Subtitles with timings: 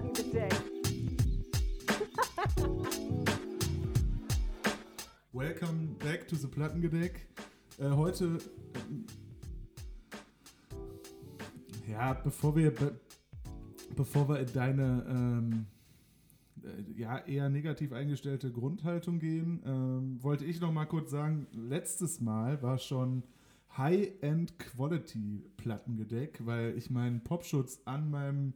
[0.00, 0.54] Plattengedeck.
[5.32, 7.26] Welcome back to the Plattengedeck.
[7.78, 8.38] Äh, heute,
[11.86, 12.98] äh, ja, bevor wir, be
[13.94, 15.66] bevor wir in deine ähm,
[16.62, 22.20] äh, ja, eher negativ eingestellte Grundhaltung gehen, ähm, wollte ich noch mal kurz sagen, letztes
[22.20, 23.24] Mal war schon
[23.76, 28.54] High-End-Quality-Plattengedeck, weil ich meinen Popschutz an meinem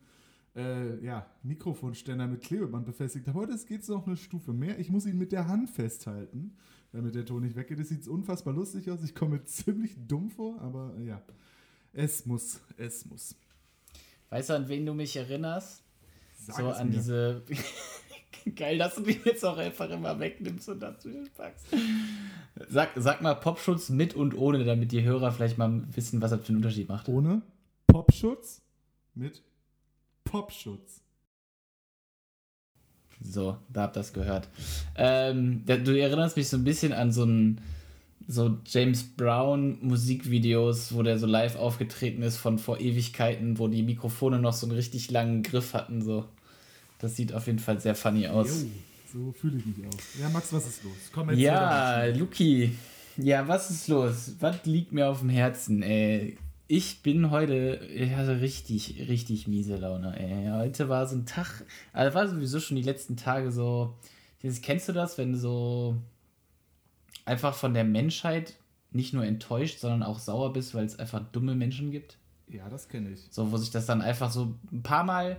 [0.57, 3.39] äh, ja, Mikrofonständer mit Klebeband befestigt habe.
[3.41, 4.79] Heute geht es noch eine Stufe mehr.
[4.79, 6.57] Ich muss ihn mit der Hand festhalten,
[6.93, 7.79] damit der Ton nicht weggeht.
[7.79, 9.03] Das sieht unfassbar lustig aus.
[9.03, 11.23] Ich komme ziemlich dumm vor, aber äh, ja,
[11.93, 13.37] es muss, es muss.
[14.31, 15.83] Weißt du, an wen du mich erinnerst?
[16.37, 16.97] Sag so an mir.
[16.97, 17.43] diese.
[18.57, 21.67] Geil, dass du die jetzt auch einfach immer wegnimmst und dazwischen packst.
[22.69, 26.43] Sag, sag mal Popschutz mit und ohne, damit die Hörer vielleicht mal wissen, was das
[26.43, 27.09] für einen Unterschied macht.
[27.09, 27.41] Ohne
[27.87, 28.61] Popschutz
[29.15, 29.43] mit
[30.35, 31.01] Popschutz.
[33.23, 34.49] So, da habt ihr das gehört.
[34.97, 37.61] Ähm, du erinnerst mich so ein bisschen an so ein
[38.27, 43.85] so James Brown Musikvideos, wo der so live aufgetreten ist von vor Ewigkeiten, wo die
[43.85, 46.03] Mikrofone noch so einen richtig langen Griff hatten.
[46.03, 46.25] So,
[46.99, 48.63] das sieht auf jeden Fall sehr funny aus.
[48.65, 48.69] Jo,
[49.13, 50.21] so fühle ich mich auch.
[50.21, 50.95] Ja, Max, was ist los?
[51.13, 52.07] Komm, erzähl Ja.
[52.07, 52.77] Luki.
[53.19, 54.33] Ja, was ist los?
[54.41, 56.37] Was liegt mir auf dem Herzen, ey?
[56.67, 60.49] Ich bin heute, ich hatte richtig, richtig miese Laune, ey.
[60.51, 63.99] Heute war so ein Tag, also war sowieso schon die letzten Tage so,
[64.63, 65.99] kennst du das, wenn du so
[67.27, 68.55] einfach von der Menschheit
[68.93, 72.17] nicht nur enttäuscht, sondern auch sauer bist, weil es einfach dumme Menschen gibt?
[72.49, 73.21] Ja, das kenne ich.
[73.31, 75.37] So, wo sich das dann einfach so ein paar Mal,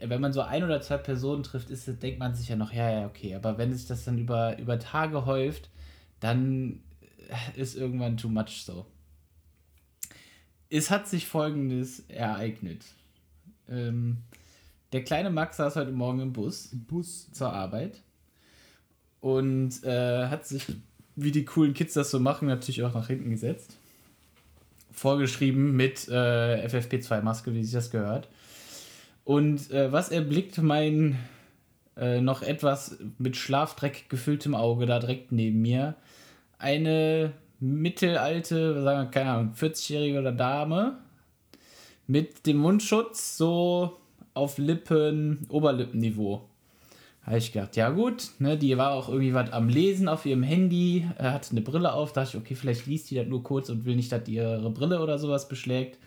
[0.00, 2.90] wenn man so ein oder zwei Personen trifft, ist, denkt man sich ja noch, ja,
[2.90, 3.36] ja, okay.
[3.36, 5.70] Aber wenn sich das dann über, über Tage häuft,
[6.18, 6.80] dann
[7.54, 8.84] ist irgendwann too much so.
[10.72, 12.84] Es hat sich folgendes ereignet.
[13.68, 14.18] Ähm,
[14.92, 17.30] der kleine Max saß heute Morgen im Bus Im Bus.
[17.32, 18.00] zur Arbeit
[19.20, 20.64] und äh, hat sich,
[21.16, 23.76] wie die coolen Kids das so machen, natürlich auch nach hinten gesetzt.
[24.92, 28.28] Vorgeschrieben mit äh, FFP2-Maske, wie sich das gehört.
[29.24, 31.18] Und äh, was erblickt mein
[31.96, 35.96] äh, noch etwas mit Schlafdreck gefülltem Auge da direkt neben mir?
[36.58, 40.98] Eine mittelalte, sagen wir, keine Ahnung, 40-jährige oder Dame
[42.06, 43.98] mit dem Mundschutz so
[44.34, 46.48] auf Lippen, Oberlippenniveau.
[47.22, 50.42] Habe ich gedacht, ja gut, ne, die war auch irgendwie was am Lesen auf ihrem
[50.42, 53.68] Handy, äh, hatte eine Brille auf, dachte ich, okay, vielleicht liest die das nur kurz
[53.68, 55.98] und will nicht, dass die ihre Brille oder sowas beschlägt.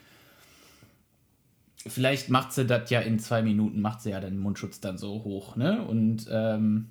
[1.77, 5.23] Vielleicht macht sie das ja in zwei Minuten, macht sie ja den Mundschutz dann so
[5.23, 5.85] hoch, ne?
[5.85, 6.87] Und ähm,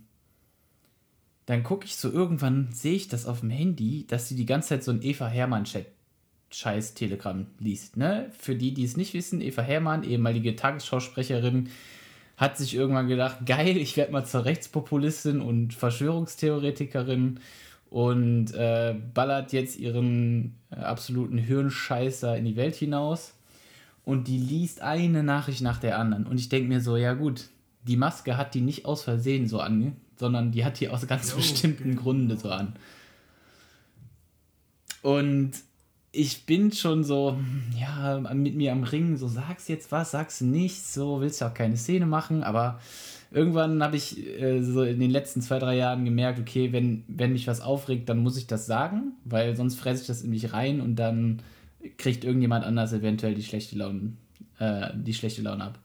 [1.53, 4.71] dann gucke ich so irgendwann, sehe ich das auf dem Handy, dass sie die ganze
[4.71, 5.87] Zeit so ein Eva Hermann-Chat
[6.51, 7.97] scheiß Telegramm liest.
[7.97, 8.31] Ne?
[8.39, 11.69] Für die, die es nicht wissen, Eva Hermann, ehemalige Tagesschausprecherin,
[12.37, 17.41] hat sich irgendwann gedacht, geil, ich werde mal zur Rechtspopulistin und Verschwörungstheoretikerin
[17.91, 23.35] und äh, ballert jetzt ihren äh, absoluten Hirnscheißer in die Welt hinaus.
[24.05, 26.27] Und die liest eine Nachricht nach der anderen.
[26.27, 27.51] Und ich denke mir so, ja gut,
[27.87, 31.33] die Maske hat die nicht aus Versehen so an, sondern die hat die aus ganz
[31.33, 31.97] Jo, bestimmten.
[31.97, 32.75] Gründen so an.
[35.03, 35.53] Und
[36.13, 37.37] ich bin schon so,
[37.79, 41.55] ja, mit mir am Ringen, so sagst jetzt was, sagst nicht, so willst ja auch
[41.55, 42.81] keine Szene machen, aber
[43.31, 47.33] irgendwann habe ich äh, so in den letzten zwei, drei Jahren gemerkt, okay, wenn, wenn
[47.33, 50.53] mich was aufregt, dann muss ich das sagen, weil sonst fresse ich das in mich
[50.53, 51.43] rein und dann
[51.97, 54.13] kriegt irgendjemand anders eventuell die schlechte Laune,
[54.59, 55.79] äh, die schlechte Laune ab.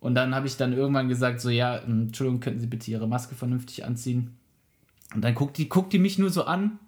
[0.00, 3.06] Und dann habe ich dann irgendwann gesagt, so, ja, ähm, Entschuldigung, könnten Sie bitte Ihre
[3.06, 4.36] Maske vernünftig anziehen?
[5.14, 6.78] Und dann guckt die, guckt die mich nur so an,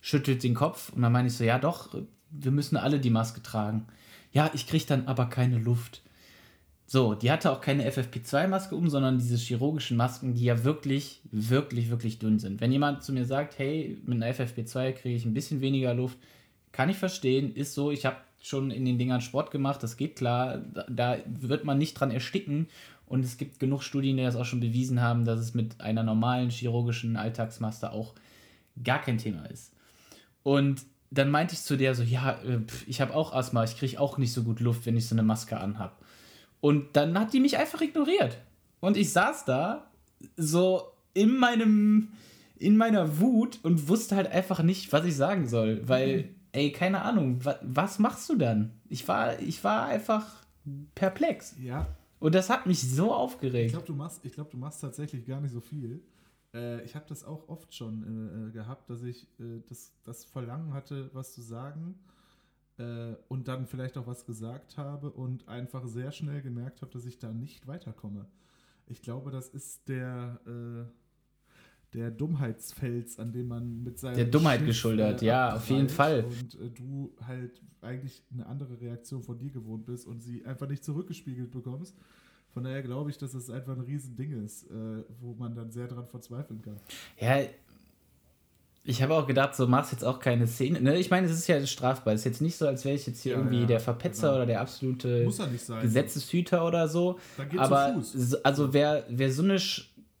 [0.00, 1.94] schüttelt den Kopf und dann meine ich so, ja doch,
[2.30, 3.86] wir müssen alle die Maske tragen.
[4.32, 6.02] Ja, ich kriege dann aber keine Luft.
[6.86, 11.90] So, die hatte auch keine FFP2-Maske um, sondern diese chirurgischen Masken, die ja wirklich, wirklich,
[11.90, 12.60] wirklich dünn sind.
[12.60, 16.18] Wenn jemand zu mir sagt, hey, mit einer FFP2 kriege ich ein bisschen weniger Luft,
[16.72, 20.16] kann ich verstehen, ist so, ich habe schon in den Dingern Sport gemacht, das geht
[20.16, 20.58] klar,
[20.88, 22.68] da, wird man nicht dran ersticken
[23.06, 26.02] und es gibt genug Studien, die das auch schon bewiesen haben, dass es mit einer
[26.02, 28.14] normalen chirurgischen Alltagsmaske auch
[28.82, 29.72] gar kein Thema ist.
[30.42, 34.00] Und dann meinte ich zu der so, ja, äh, ich habe auch Asthma, ich kriege
[34.00, 36.00] auch nicht so gut Luft, wenn ich so eine Maske anhab.
[36.60, 38.38] Und dann hat die mich einfach ignoriert.
[38.80, 39.90] Und ich saß da
[40.36, 40.84] so
[41.14, 42.08] in meinem
[42.58, 47.02] in meiner Wut und wusste halt einfach nicht, was ich sagen soll, weil ey, keine
[47.02, 48.72] Ahnung, wa, was machst du dann?
[48.88, 50.26] Ich war ich war einfach
[50.94, 51.86] perplex Ja,
[52.18, 53.70] und das hat mich so ich aufgeregt.
[53.72, 56.02] glaube, du, machst- ich glaub, du machst tatsächlich gar nicht so viel.
[56.54, 60.24] Äh, ich habe das auch oft schon äh, äh, gehabt, dass ich äh, das, das
[60.24, 61.94] Verlangen hatte, was zu sagen.
[62.78, 67.04] äh, und dann vielleicht auch was gesagt habe und einfach sehr schnell gemerkt habe, dass
[67.06, 68.26] ich da nicht weiterkomme.
[68.86, 70.84] Ich glaube, das ist der, äh,
[71.92, 75.88] der Dummheitsfels, an dem man mit seinem Der Dummheit Schiff, geschuldet, äh, ja, auf jeden
[75.88, 76.24] Fall.
[76.24, 80.68] Und äh, du halt eigentlich eine andere Reaktion von dir gewohnt bist und sie einfach
[80.68, 81.96] nicht zurückgespiegelt bekommst.
[82.52, 85.86] Von daher glaube ich, dass es einfach ein Riesending ist, äh, wo man dann sehr
[85.86, 86.76] dran verzweifeln kann.
[87.18, 87.40] Ja,
[88.82, 90.80] ich habe auch gedacht, so machst jetzt auch keine Szene.
[90.80, 90.96] Ne?
[90.96, 92.14] Ich meine, es ist ja strafbar.
[92.14, 94.28] Es ist jetzt nicht so, als wäre ich jetzt hier ja, irgendwie ja, der Verpetzer
[94.28, 94.36] genau.
[94.36, 95.28] oder der absolute
[95.82, 97.18] Gesetzeshüter oder so.
[97.58, 98.02] Aber
[98.42, 99.58] also wer, wer so eine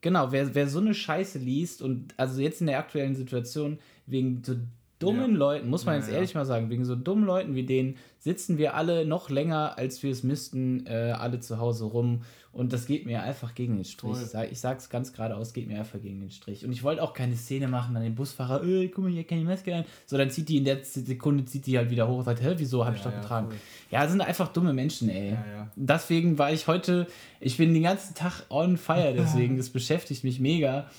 [0.00, 4.42] genau, wer, wer so eine Scheiße liest und also jetzt in der aktuellen Situation wegen
[4.44, 4.56] so
[5.00, 5.38] dummen ja.
[5.38, 8.74] Leuten, muss man jetzt ehrlich mal sagen, wegen so dummen Leuten wie denen sitzen wir
[8.74, 13.06] alle noch länger, als wir es müssten, äh, alle zu Hause rum und das geht
[13.06, 14.16] mir einfach gegen den Strich.
[14.22, 16.64] Ich, sag, ich sag's ganz geradeaus, geht mir einfach gegen den Strich.
[16.64, 19.38] Und ich wollte auch keine Szene machen an den Busfahrer, äh, guck mal, hier kann
[19.38, 19.84] die Maske ein.
[20.04, 22.54] So, dann zieht die in der Sekunde, zieht die halt wieder hoch und sagt, hä,
[22.56, 23.48] wieso hab ja, ich doch ja, getragen?
[23.50, 23.56] Cool.
[23.92, 25.30] Ja, das sind einfach dumme Menschen, ey.
[25.30, 25.70] Ja, ja.
[25.76, 27.06] Deswegen war ich heute,
[27.38, 30.90] ich bin den ganzen Tag on fire, deswegen, das beschäftigt mich mega.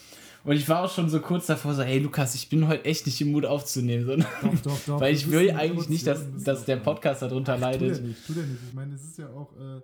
[0.43, 3.05] Und ich war auch schon so kurz davor, so, hey Lukas, ich bin heute echt
[3.05, 4.05] nicht im Mut aufzunehmen.
[4.05, 4.99] So, doch, doch, doch.
[5.01, 7.97] Weil ich will eigentlich nicht, dass, dass der Podcast darunter Ach, leidet.
[7.97, 8.59] Tu der nicht, tu der nicht.
[8.67, 9.81] Ich meine, es ist ja auch, äh,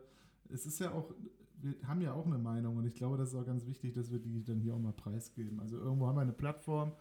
[0.54, 1.13] es ist ja auch
[1.62, 4.12] wir haben ja auch eine Meinung und ich glaube, das ist auch ganz wichtig, dass
[4.12, 5.59] wir die dann hier auch mal preisgeben.
[5.59, 6.92] Also irgendwo haben wir eine Plattform.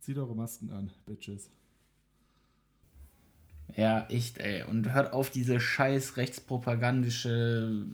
[0.00, 1.50] Zieht eure Masken an, Bitches.
[3.76, 4.64] Ja, echt, ey.
[4.64, 7.86] Und hört auf, diese scheiß rechtspropagandische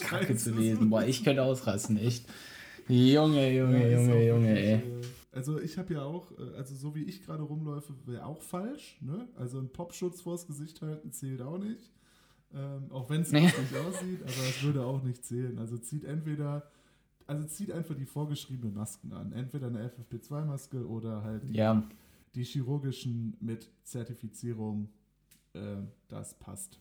[0.00, 0.90] Kacke zu lesen.
[0.90, 2.26] Boah, ich könnte ausrasten, echt.
[2.92, 4.74] Junge, Junge, ja, Junge, Junge, ey.
[4.74, 4.82] Äh,
[5.32, 8.98] also ich habe ja auch, äh, also so wie ich gerade rumläufe, wäre auch falsch.
[9.00, 9.28] Ne?
[9.34, 11.90] Also ein Popschutz vors Gesicht halten zählt auch nicht.
[12.54, 13.40] Ähm, auch wenn es nee.
[13.40, 15.58] nicht aussieht, aber es würde auch nicht zählen.
[15.58, 16.70] Also zieht entweder,
[17.26, 19.32] also zieht einfach die vorgeschriebenen Masken an.
[19.32, 21.82] Entweder eine FFP2-Maske oder halt die, ja.
[22.34, 24.90] die chirurgischen mit Zertifizierung.
[25.54, 25.76] Äh,
[26.08, 26.78] das passt.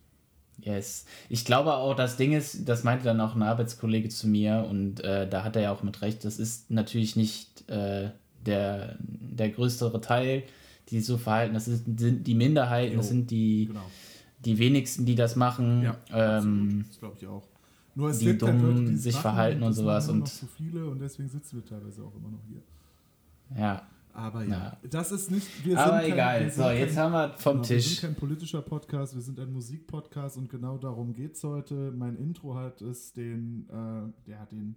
[0.60, 1.06] Yes.
[1.30, 5.04] Ich glaube auch, das Ding ist, das meinte dann auch ein Arbeitskollege zu mir und
[5.04, 8.12] äh, da hat er ja auch mit recht, das ist natürlich nicht äh,
[8.46, 10.44] der, der größere Teil,
[10.90, 13.82] die so verhalten, das ist, sind die Minderheiten, das sind die, genau
[14.46, 15.84] die wenigsten, die das machen.
[15.84, 17.48] Ja, ähm, das glaube ich auch.
[17.94, 20.10] Nur es die dumm halt sich verhalten und sowas.
[20.10, 22.62] Und zu viele und deswegen sitzen wir teilweise auch immer noch hier.
[23.58, 23.88] Ja.
[24.14, 24.78] Aber ja, ja.
[24.90, 25.48] das ist nicht.
[25.76, 27.86] Aber kein, egal, so, jetzt haben wir vom genau, Tisch.
[27.86, 31.92] Wir sind kein politischer Podcast, wir sind ein Musikpodcast und genau darum geht es heute.
[31.92, 34.76] Mein Intro hat es den, äh, hat den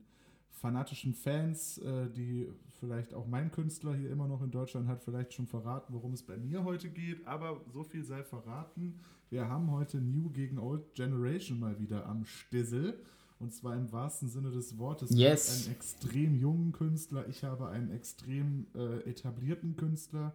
[0.50, 2.48] fanatischen Fans, äh, die
[2.81, 6.22] vielleicht auch mein Künstler hier immer noch in Deutschland hat, vielleicht schon verraten, worum es
[6.22, 7.26] bei mir heute geht.
[7.26, 9.00] Aber so viel sei verraten.
[9.30, 12.98] Wir haben heute New gegen Old Generation mal wieder am Stissel.
[13.44, 15.11] Und zwar im wahrsten Sinne des Wortes.
[15.11, 15.67] Yes.
[15.67, 17.29] Einen extrem jungen Künstler.
[17.29, 20.32] Ich habe einen extrem äh, etablierten Künstler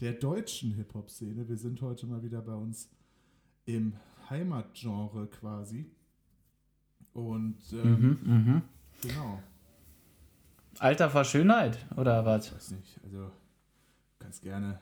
[0.00, 1.48] der deutschen Hip-Hop-Szene.
[1.48, 2.90] Wir sind heute mal wieder bei uns
[3.64, 3.94] im
[4.28, 5.90] Heimatgenre quasi.
[7.14, 8.62] Und ähm, mhm, mh.
[9.00, 9.42] genau.
[10.80, 12.48] Alter vor Schönheit, oder was?
[12.48, 13.00] Ich weiß nicht.
[13.04, 13.30] Also,
[14.18, 14.80] ganz gerne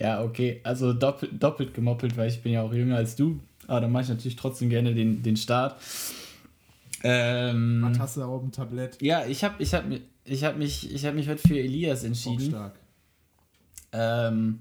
[0.00, 0.60] Ja, okay.
[0.64, 3.38] Also doppelt, doppelt gemoppelt, weil ich bin ja auch jünger als du.
[3.66, 5.80] Aber dann mache ich natürlich trotzdem gerne den, den Start.
[7.04, 9.00] Ähm, Was hast du auf dem Tablett?
[9.02, 9.84] Ja, ich habe ich hab,
[10.24, 12.54] ich hab mich, hab mich heute für Elias entschieden.
[12.54, 12.74] Auch stark.
[13.92, 14.60] Ähm,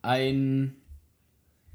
[0.00, 0.76] ein,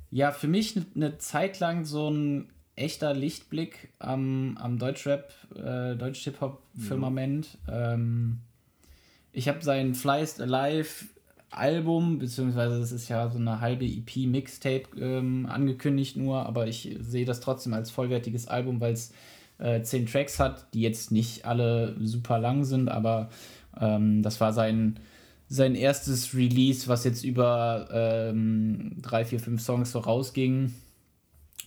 [0.09, 5.95] ja, für mich eine ne Zeit lang so ein echter Lichtblick am, am Deutschrap, äh,
[5.95, 7.59] Deutsch-Hip-Hop-Firmament.
[7.67, 7.93] Ja.
[7.93, 8.39] Ähm,
[9.31, 11.05] ich habe sein Flyest Alive
[11.57, 17.25] Album, beziehungsweise das ist ja so eine halbe EP-Mixtape ähm, angekündigt nur, aber ich sehe
[17.25, 19.13] das trotzdem als vollwertiges Album, weil es
[19.59, 23.29] äh, zehn Tracks hat, die jetzt nicht alle super lang sind, aber
[23.79, 24.99] ähm, das war sein,
[25.47, 30.73] sein erstes Release, was jetzt über ähm, drei, vier, fünf Songs so rausging.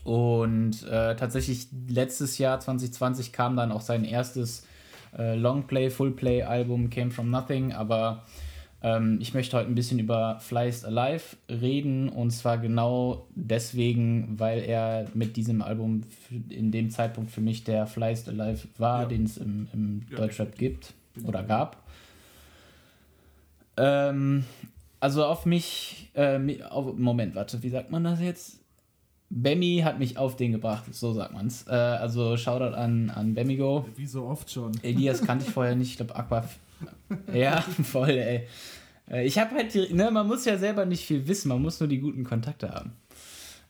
[0.05, 4.65] Und äh, tatsächlich letztes Jahr 2020 kam dann auch sein erstes
[5.17, 8.25] äh, Longplay, Fullplay-Album Came From Nothing, aber
[8.83, 14.61] ähm, ich möchte heute ein bisschen über Flyest Alive reden und zwar genau deswegen, weil
[14.61, 16.03] er mit diesem Album
[16.49, 19.09] in dem Zeitpunkt für mich der Flyest Alive war, ja.
[19.09, 20.93] den es im, im ja, Deutschrap gibt
[21.25, 21.83] oder gab.
[23.77, 24.45] Ähm,
[25.01, 28.61] also auf mich, äh, auf, Moment, warte, wie sagt man das jetzt?
[29.29, 31.67] Bemmy hat mich auf den gebracht, so sagt man's.
[31.69, 33.87] Äh, also Shoutout an, an Bemigo.
[33.97, 34.73] Wie so oft schon.
[34.83, 36.49] Elias kannte ich vorher nicht, ich glaube Aqua.
[37.33, 38.47] ja, voll, ey.
[39.11, 41.81] Äh, ich habe halt, die, ne, man muss ja selber nicht viel wissen, man muss
[41.81, 42.93] nur die guten Kontakte haben.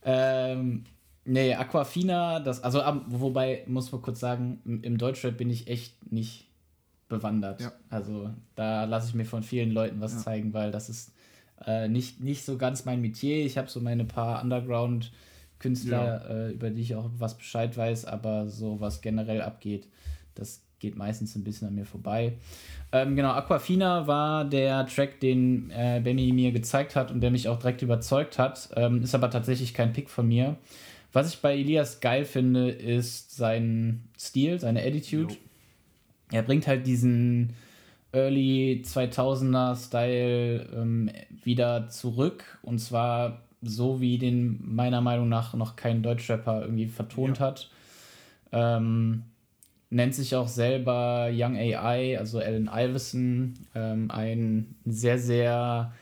[0.05, 0.85] Ähm,
[1.25, 6.47] nee, Aquafina, das, also wobei, muss man kurz sagen, im, Deutschrap bin ich echt nicht
[7.09, 7.61] bewandert.
[7.61, 7.73] Ja.
[7.89, 10.19] Also da lasse ich mir von vielen Leuten was Ja.
[10.19, 11.13] zeigen, weil das ist
[11.65, 13.45] äh, nicht, nicht so ganz mein Metier.
[13.45, 14.41] Ich habe so meine paar
[15.57, 19.89] Underground-Künstler, äh, über die ich auch was Bescheid weiß, aber so was generell abgeht,
[20.35, 22.35] das geht meistens ein bisschen an mir vorbei.
[22.93, 27.49] Ähm, genau, Aquafina war der Track, den äh, Benny mir gezeigt hat und der mich
[27.49, 28.69] auch direkt überzeugt hat.
[28.77, 30.57] Ähm, ist aber tatsächlich kein Pick von mir.
[31.13, 35.33] Was ich bei Elias geil finde, ist sein Stil, seine Attitude.
[35.33, 35.41] Jo.
[36.33, 37.55] Er bringt halt diesen
[38.13, 41.11] Early 2000er Style ähm,
[41.43, 47.39] wieder zurück und zwar so, wie den meiner Meinung nach noch kein Deutschrapper irgendwie vertont
[47.39, 47.47] Ja.
[47.47, 47.71] hat.
[48.53, 49.25] Ähm,
[49.91, 55.93] nennt sich auch selber Young AI, also Allen Iverson, ähm, ein sehr, sehr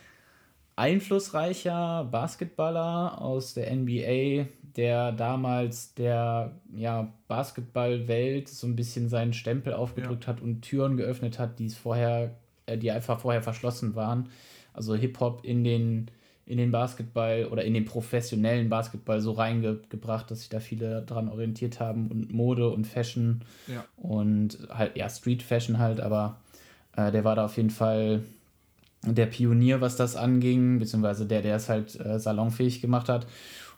[0.77, 4.47] einflussreicher Basketballer aus der NBA,
[4.77, 11.39] der damals der ja, Basketballwelt so ein bisschen seinen Stempel aufgedrückt hat und Türen geöffnet
[11.39, 12.35] hat, die es vorher,
[12.67, 14.29] äh, die einfach vorher verschlossen waren.
[14.73, 16.11] Also Hip-Hop in den,
[16.47, 21.29] in den Basketball oder in den professionellen Basketball so reingebracht, dass sich da viele dran
[21.29, 23.85] orientiert haben und Mode und Fashion Ja.
[23.97, 26.41] und halt, ja, Street Fashion halt, aber
[26.97, 28.23] äh, der war da auf jeden Fall
[29.07, 33.27] der Pionier, was das anging, beziehungsweise der, der es halt äh, salonfähig gemacht hat.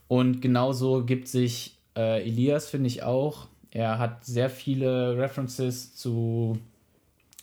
[0.08, 3.48] Und genauso gibt sich äh, Elias, finde ich auch.
[3.72, 6.58] Er hat sehr viele References zu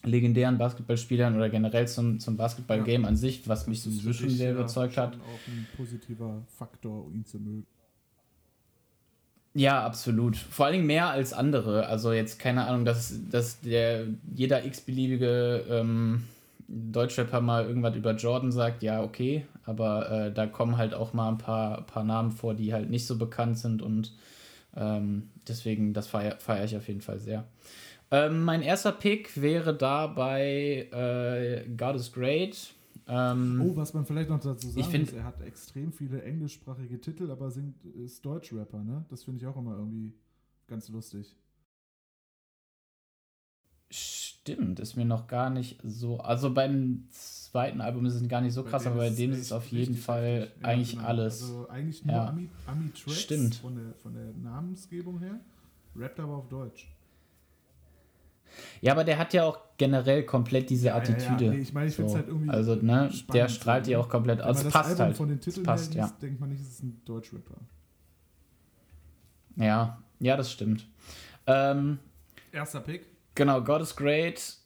[0.04, 4.30] legendären Basketballspielern oder generell zum, zum Basketball-Game an sich, was mich Das ist sowieso schon
[4.30, 5.16] sehr ja überzeugt hat.
[5.16, 7.66] auch ein positiver Faktor, ihn zu mögen.
[9.56, 10.36] Ja, absolut.
[10.36, 11.86] Vor allen Dingen mehr als andere.
[11.86, 16.24] Also jetzt keine Ahnung, dass, dass der jeder x-beliebige ähm,
[16.68, 21.30] Deutschrapper mal irgendwas über Jordan sagt, ja, okay, aber äh, da kommen halt auch mal
[21.30, 24.14] ein paar, paar Namen vor, die halt nicht so bekannt sind und
[24.76, 27.46] ähm, deswegen, das feiere feier ich auf jeden Fall sehr.
[28.14, 32.74] Ähm, mein erster Pick wäre dabei äh, God is Great.
[33.08, 36.22] Ähm, Oh, was man vielleicht noch dazu sagen Ich find- muss, er hat extrem viele
[36.22, 39.04] englischsprachige Titel, aber singt, ist Deutschrapper, ne?
[39.10, 40.14] Das finde ich auch immer irgendwie
[40.68, 41.36] ganz lustig.
[43.92, 46.20] Stimmt, ist mir noch gar nicht so.
[46.20, 49.52] Also beim zweiten Album ist es gar nicht so krass, aber bei dem ist es
[49.52, 50.52] auf jeden richtig Fall.
[50.62, 51.04] Ja, eigentlich genau.
[51.08, 51.42] alles.
[51.42, 52.28] Also eigentlich nur Ja.
[52.30, 53.56] Ami- Ami-Tracks Stimmt.
[53.56, 55.40] Von, der, von der Namensgebung her,
[55.96, 56.93] rappt aber auf Deutsch.
[58.82, 61.16] Ja, aber der hat ja auch generell komplett diese Ja, ja, ja.
[61.16, 61.52] Attitüde.
[61.52, 62.18] Nee, ich meine, ich finde es So.
[62.20, 63.88] halt irgendwie Also, ne, spannend der so, strahlt ne?
[63.90, 64.64] die auch komplett aus.
[64.64, 65.18] das passt Album halt.
[65.18, 66.04] von den Es Titeln passt, ja.
[66.06, 67.56] liest, denkt man nicht, es ist ein Deutschrapper.
[69.56, 70.88] Ja, ja, das stimmt.
[71.48, 72.00] Ähm,
[72.52, 73.06] Erster Pick.
[73.36, 74.58] Genau, God is Great.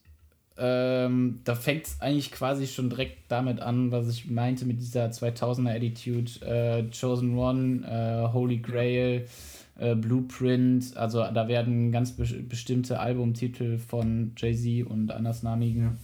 [0.60, 5.06] Ähm, da fängt es eigentlich quasi schon direkt damit an, was ich meinte mit dieser
[5.06, 6.44] 2000er Attitude.
[6.44, 9.26] Äh, Chosen One, äh, Holy Grail,
[9.78, 10.96] äh, Blueprint.
[10.96, 15.98] Also da werden ganz be bestimmte Albumtitel von Jay-Z und andersnamigen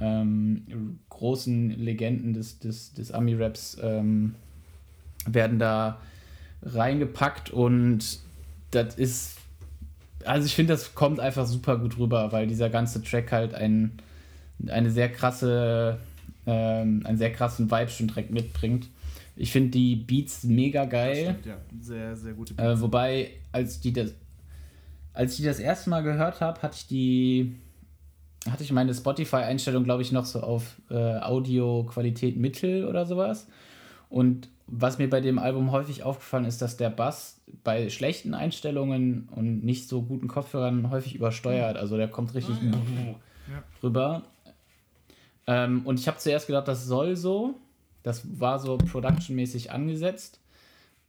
[0.00, 4.34] ähm, großen Legenden des, des, des Ami-Raps ähm,
[5.26, 5.98] werden da
[6.62, 8.18] reingepackt und
[8.70, 9.38] das ist
[10.24, 13.92] also ich finde, das kommt einfach super gut rüber, weil dieser ganze Track halt ein,
[14.66, 15.98] eine sehr krasse,
[16.46, 18.88] ähm, einen sehr krassen Vibe schon direkt mitbringt.
[19.36, 21.24] Ich finde die Beats mega Das geil.
[21.24, 21.56] stimmt, ja.
[21.80, 24.14] Sehr, sehr gute Äh, wobei, als die das,
[25.12, 27.56] als ich die das erste Mal gehört habe, hatte ich die,
[28.48, 33.48] hatte ich meine Spotify-Einstellung, glaube ich, noch so auf äh, Audio-Qualität Mittel oder sowas.
[34.08, 39.28] Und was mir bei dem Album häufig aufgefallen ist, dass der Bass bei schlechten Einstellungen
[39.34, 41.76] und nicht so guten Kopfhörern häufig übersteuert.
[41.76, 43.16] Also der kommt richtig ja, okay.
[43.50, 43.62] Ja.
[43.82, 44.22] rüber.
[45.46, 47.56] Ähm, und ich habe zuerst gedacht, das soll so.
[48.04, 50.38] Das war so productionmäßig angesetzt.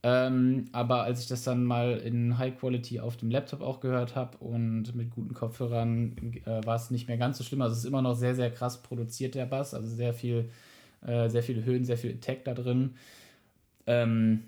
[0.02, 4.16] Ähm, aber als ich das dann mal in High Quality auf dem Laptop auch gehört
[4.16, 7.62] habe und mit guten Kopfhörern, äh, war es nicht mehr ganz so schlimm.
[7.62, 9.74] Also es ist immer noch sehr, sehr krass produziert, der Bass.
[9.74, 10.50] Also sehr viel,
[11.06, 12.96] äh, sehr viele Höhen, sehr viel Attack da drin.
[13.88, 14.44] Ähm,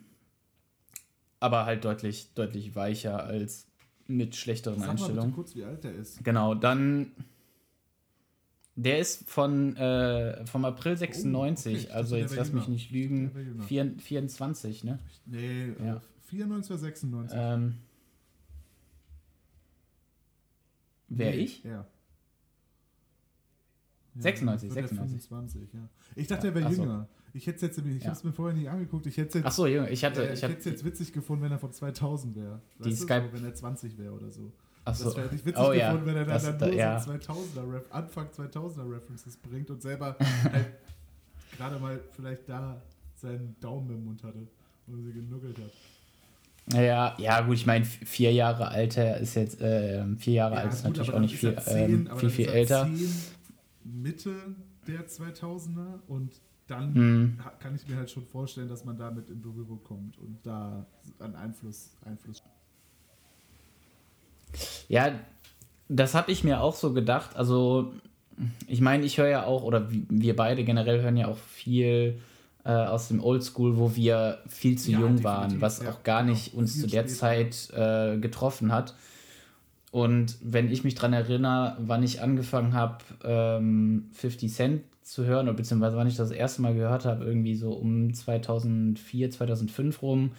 [1.40, 3.68] aber halt deutlich, deutlich weicher als
[4.08, 5.34] mit schlechteren Sag mal bitte Einstellungen.
[5.34, 6.24] kurz, wie alt der ist.
[6.24, 7.12] Genau, dann.
[8.80, 9.76] Der ist von
[10.46, 11.94] vom April 96, Oh, okay.
[11.94, 12.74] Also jetzt lass mich jünger.
[12.74, 13.26] nicht lügen.
[13.26, 13.64] der wär jünger.
[13.64, 15.00] Vier, 24, ne?
[15.26, 15.96] Nee, Ja.
[15.96, 17.38] äh, 94 oder 96?
[17.42, 17.74] Ähm,
[21.10, 21.64] wer Nee, ich?
[21.64, 21.72] Ja.
[21.72, 21.88] Ja,
[24.22, 25.28] 96, wird der 96.
[25.28, 25.90] 25, ja.
[26.16, 26.82] Ich dachte, er wäre Ach so.
[26.84, 27.08] jünger.
[27.34, 28.08] Ich hätte es jetzt, ich Ja.
[28.10, 29.06] habe es mir vorher nicht angeguckt.
[29.06, 31.14] Ich hätte es jetzt, Ach so, Junge, ich hatte, äh, ich hätte es jetzt witzig
[31.14, 32.62] gefunden, wenn er von 2000 wäre.
[32.84, 34.52] Die Skype- so, wenn er 20 wäre oder so.
[34.88, 37.00] Ach so, Das wäre nicht witzig oh gefunden, wenn er dann, dann da, nur ja,
[37.00, 40.16] so 2000er Ref Anfang 2000er References bringt und selber
[40.52, 40.68] halt
[41.56, 42.82] gerade mal vielleicht da
[43.16, 44.48] seinen Daumen im Mund hatte
[44.88, 45.72] und sie genuggelt hat.
[46.74, 50.74] Ja, ja, gut, ich meine, vier Jahre alter ist jetzt, äh, vier Jahre ja, alt
[50.74, 52.90] ist gut, natürlich auch nicht viel, zehn, ähm, viel, viel älter.
[53.84, 54.36] Mitte
[54.86, 57.40] der 2000er und dann hm.
[57.60, 60.86] kann ich mir halt schon vorstellen, dass man damit in Berührung kommt und da
[61.20, 62.44] an Einfluss, Einfluss.
[64.88, 65.12] Ja,
[65.90, 67.36] das habe ich mir auch so gedacht.
[67.36, 67.94] Also,
[68.68, 72.20] ich meine, ich höre ja auch, oder wir beide generell hören ja auch viel
[72.64, 76.22] äh, aus dem Oldschool, wo wir viel zu ja, jung waren, was ja, auch gar
[76.22, 76.34] genau.
[76.34, 78.94] nicht uns zu der Zeit äh, getroffen hat.
[79.92, 85.48] Und wenn ich mich daran erinnere, wann ich angefangen habe, ähm, 50 Cent zu hören,
[85.48, 90.32] oder beziehungsweise wann ich das erste Mal gehört habe, irgendwie so um 2004, 2005 rum,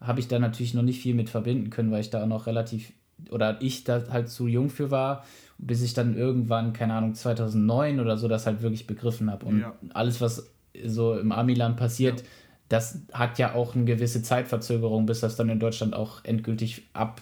[0.00, 2.46] habe ich da natürlich noch nicht viel mit verbinden können, weil ich da auch noch
[2.46, 2.92] relativ,
[3.30, 5.24] oder ich da halt zu jung für war,
[5.58, 9.46] bis ich dann irgendwann, keine Ahnung, 2009 oder so das halt wirklich begriffen habe.
[9.46, 9.74] Und ja.
[9.92, 10.50] alles, was
[10.84, 12.26] so im Amiland passiert, ja.
[12.68, 17.20] das hat ja auch eine gewisse Zeitverzögerung, bis das dann in Deutschland auch endgültig ab,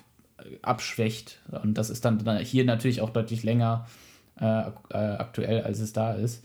[0.63, 1.41] abschwächt.
[1.63, 3.87] Und das ist dann hier natürlich auch deutlich länger
[4.41, 6.45] äh, äh aktuell, als es da ist.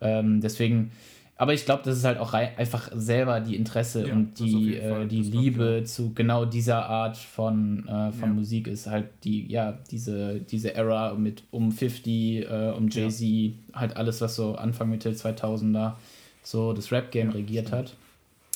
[0.00, 0.92] Ähm, deswegen,
[1.40, 5.06] aber ich glaube, das ist halt auch einfach selber die Interesse ja, und die, äh,
[5.06, 8.34] die Liebe zu genau dieser Art von, äh, von ja.
[8.34, 13.52] Musik ist halt die, ja, diese, diese Era mit um 50, äh, um Jay-Z, ja.
[13.72, 15.94] halt alles, was so Anfang, Mitte 2000er
[16.42, 17.96] so das Rap-Game regiert hat.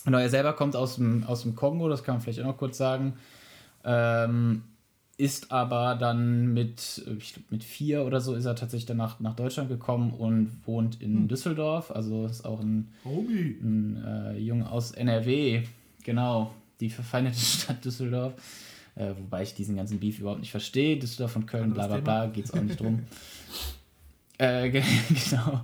[0.04, 2.58] Genau, er selber kommt aus dem, aus dem Kongo, das kann man vielleicht auch noch
[2.58, 3.14] kurz sagen.
[3.82, 4.62] Ähm,
[5.16, 9.36] ist aber dann mit, ich glaub, mit vier oder so ist er tatsächlich danach nach
[9.36, 11.28] Deutschland gekommen und wohnt in hm.
[11.28, 11.90] Düsseldorf.
[11.90, 15.62] Also ist auch ein, ein äh, Junge aus NRW,
[16.02, 18.34] genau, die verfeindete Stadt Düsseldorf.
[18.96, 20.96] Äh, wobei ich diesen ganzen Beef überhaupt nicht verstehe.
[20.96, 23.00] Düsseldorf und Köln, bla bla bla, geht es auch nicht drum.
[24.38, 25.62] äh, genau.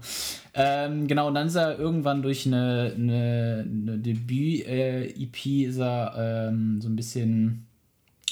[0.54, 6.49] Ähm, genau, und dann ist er irgendwann durch eine, eine, eine Debüt-EP äh, ist er
[6.50, 7.66] ähm, so ein bisschen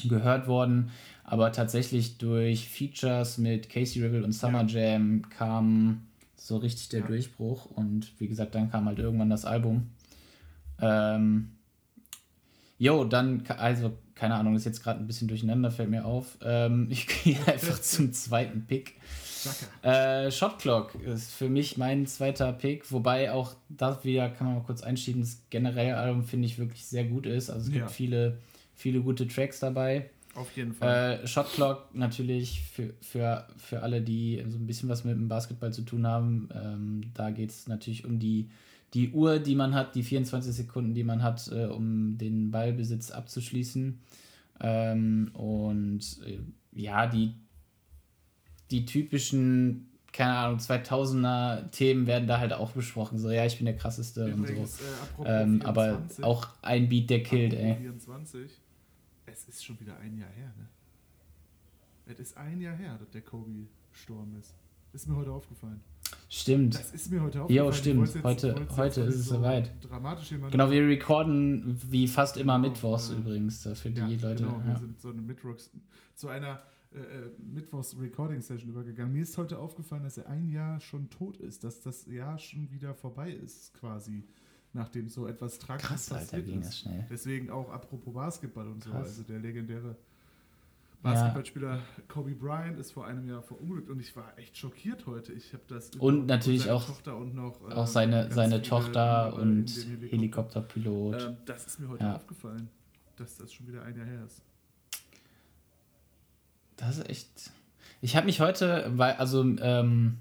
[0.06, 0.90] gehört worden.
[1.24, 4.96] Aber tatsächlich durch Features mit Casey Rebel und Summer ja.
[4.96, 7.06] Jam kam so richtig der ja.
[7.06, 7.66] Durchbruch.
[7.66, 9.90] Und wie gesagt, dann kam halt irgendwann das Album.
[10.80, 11.50] Ähm,
[12.78, 16.38] jo, dann, also keine Ahnung, ist jetzt gerade ein bisschen durcheinander, fällt mir auf.
[16.42, 18.94] Ähm, ich gehe einfach zum zweiten Pick.
[19.82, 24.56] Äh, Shot Clock ist für mich mein zweiter Pick, wobei auch das wieder, kann man
[24.56, 27.48] mal kurz einschieben, das generelle Album finde ich wirklich sehr gut ist.
[27.50, 27.80] Also es ja.
[27.80, 28.38] gibt viele
[28.78, 30.08] viele gute Tracks dabei.
[30.34, 31.20] Auf jeden Fall.
[31.22, 35.28] Äh, Shot Clock natürlich für, für, für alle, die so ein bisschen was mit dem
[35.28, 36.48] Basketball zu tun haben.
[36.54, 38.48] Ähm, da geht es natürlich um die,
[38.94, 43.10] die Uhr, die man hat, die 24 Sekunden, die man hat, äh, um den Ballbesitz
[43.10, 43.98] abzuschließen.
[44.60, 46.38] Ähm, und äh,
[46.72, 47.34] ja, die,
[48.70, 53.18] die typischen keine Ahnung, 2000er Themen werden da halt auch besprochen.
[53.18, 54.80] So, ja, ich bin der krasseste Übrigens,
[55.16, 55.30] und so.
[55.30, 57.76] Äh, ähm, aber auch ein Beat, der killt, ey.
[57.76, 58.50] 24
[59.30, 60.68] es ist schon wieder ein Jahr her, ne?
[62.06, 64.54] Es ist ein Jahr her, dass der Kobe gestorben ist.
[64.94, 65.80] Ist mir heute aufgefallen.
[66.30, 66.74] Stimmt.
[66.74, 67.66] Das ist mir heute aufgefallen.
[67.66, 68.06] Ja, stimmt.
[68.06, 69.70] Jetzt, heute heute ist es so soweit.
[69.82, 73.68] Dramatisch genau, wir recorden wie fast immer genau, Mittwochs äh, übrigens.
[73.74, 74.44] Für die ja, Leute.
[74.44, 74.66] Genau, ja.
[74.66, 75.70] wir sind so eine Mittwochs,
[76.14, 76.62] zu einer
[76.92, 79.12] äh, äh, Mittwochs Recording Session übergegangen.
[79.12, 82.70] Mir ist heute aufgefallen, dass er ein Jahr schon tot ist, dass das Jahr schon
[82.70, 84.24] wieder vorbei ist, quasi
[84.72, 86.68] nachdem so etwas Tragisches passiert Alter, ging ist.
[86.68, 87.06] Das schnell.
[87.10, 89.08] Deswegen auch apropos Basketball und so, Krass.
[89.08, 89.96] also der legendäre
[91.02, 91.82] Basketballspieler ja.
[92.08, 95.32] Kobe Bryant ist vor einem Jahr verunglückt und ich war echt schockiert heute.
[95.32, 100.08] Ich habe das und natürlich auch, und noch, auch äh, seine, seine Tochter und Helikopter.
[100.08, 101.22] Helikopterpilot.
[101.22, 102.16] Ähm, das ist mir heute ja.
[102.16, 102.68] aufgefallen,
[103.16, 104.42] dass das schon wieder ein Jahr her ist.
[106.76, 107.52] Das ist echt.
[108.00, 110.18] Ich habe mich heute, weil also ähm,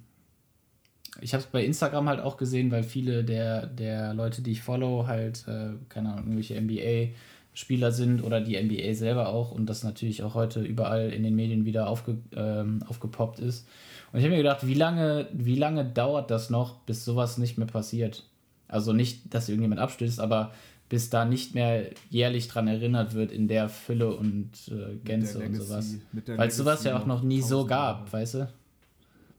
[1.21, 4.62] ich habe es bei Instagram halt auch gesehen, weil viele der, der Leute, die ich
[4.62, 9.84] follow, halt, äh, keine Ahnung, irgendwelche NBA-Spieler sind oder die NBA selber auch und das
[9.84, 13.67] natürlich auch heute überall in den Medien wieder aufge, ähm, aufgepoppt ist.
[14.12, 17.58] Und ich habe mir gedacht, wie lange, wie lange dauert das noch, bis sowas nicht
[17.58, 18.23] mehr passiert?
[18.67, 20.51] Also nicht, dass irgendjemand abstößt, aber
[20.89, 25.56] bis da nicht mehr jährlich dran erinnert wird in der Fülle und äh, Gänze und
[25.56, 25.95] sowas.
[26.25, 28.13] Weil es sowas ja auch noch nie so gab, Jahre.
[28.13, 28.49] weißt du?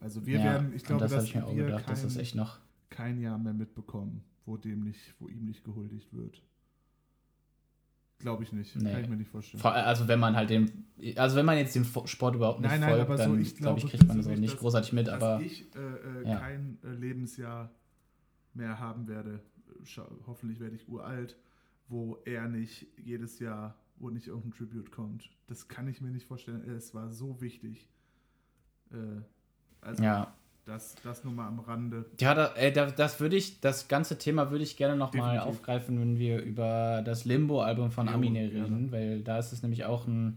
[0.00, 2.58] Also wir ja, werden, ich glaube, das dass wir gedacht, kein, das echt noch
[2.90, 6.42] kein Jahr mehr mitbekommen, wo dem nicht, wo ihm nicht gehuldigt wird.
[8.18, 8.74] Glaube ich nicht.
[8.74, 8.90] Nee.
[8.90, 9.62] Kann ich mir nicht vorstellen.
[9.62, 13.06] Also wenn man halt den, also wenn man jetzt dem Sport überhaupt nicht nein, nein,
[13.06, 15.08] folgt, dann so, ich glaube, glaub ich, kriegt man so nicht dass, großartig mit.
[15.08, 16.38] Aber ich äh, äh, ja.
[16.40, 17.70] kein äh, Lebensjahr
[18.54, 19.40] mehr haben werde.
[20.26, 21.36] Hoffentlich werde ich uralt,
[21.88, 25.30] wo er nicht jedes Jahr, wo nicht irgendein Tribute kommt.
[25.46, 26.68] Das kann ich mir nicht vorstellen.
[26.68, 27.88] Es war so wichtig.
[28.90, 29.22] Äh,
[29.80, 30.32] also ja.
[30.68, 32.04] Das, das nur mal am Rande.
[32.20, 36.18] Ja, da, da, das würde ich, das ganze Thema würde ich gerne nochmal aufgreifen, wenn
[36.18, 38.92] wir über das Limbo-Album von jo, Amine reden, ja.
[38.92, 40.36] weil da ist es nämlich auch ein,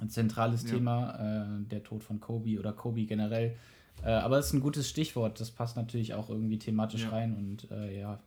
[0.00, 0.70] ein zentrales ja.
[0.70, 3.56] Thema, äh, der Tod von Kobe oder Kobe generell.
[4.02, 7.10] Äh, aber es ist ein gutes Stichwort, das passt natürlich auch irgendwie thematisch ja.
[7.10, 8.20] rein und äh, ja,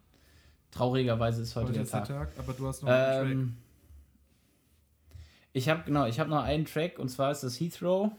[0.70, 2.06] traurigerweise ist heute, heute der ist Tag.
[2.06, 2.30] Der Tag.
[2.38, 3.58] Aber du hast noch ähm, einen Track.
[5.54, 8.12] Ich habe genau, ich habe noch einen Track und zwar ist das Heathrow.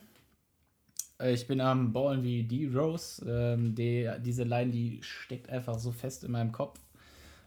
[1.23, 3.25] Äh, ich bin am Ballen wie D-Rose.
[3.27, 6.81] Ähm, die, diese Line, die steckt einfach so fest in meinem Kopf.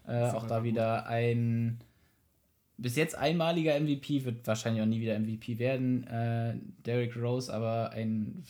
[0.07, 1.09] Äh, auch da wieder gut.
[1.09, 1.79] ein
[2.77, 7.91] bis jetzt einmaliger MVP, wird wahrscheinlich auch nie wieder MVP werden, äh, Derrick Rose, aber
[7.91, 8.43] ein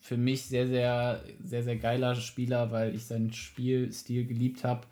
[0.00, 4.86] für mich sehr, sehr, sehr, sehr geiler Spieler, weil ich seinen Spielstil geliebt habe,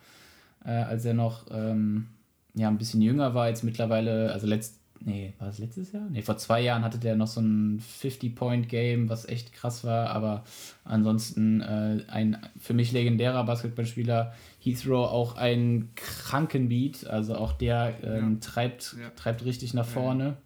[0.64, 2.08] äh, als er noch ähm,
[2.54, 6.08] ja, ein bisschen jünger war, jetzt mittlerweile, also letzt, nee, war es letztes Jahr?
[6.10, 10.44] Nee, vor zwei Jahren hatte der noch so ein 50-Point-Game, was echt krass war, aber
[10.84, 14.34] ansonsten äh, ein für mich legendärer Basketballspieler.
[14.60, 18.40] Heathrow auch ein kranken Beat, also auch der ähm, ja.
[18.40, 19.10] Treibt, ja.
[19.10, 20.36] treibt richtig nach vorne.